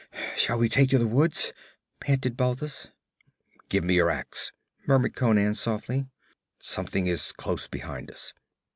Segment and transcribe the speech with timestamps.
[0.35, 1.53] 'Shall we take to the woods?'
[1.99, 2.87] panted Balthus.
[3.69, 4.51] 'Give me your ax,'
[4.87, 6.07] murmured Conan softly.
[6.57, 8.33] 'Something is close behind us.'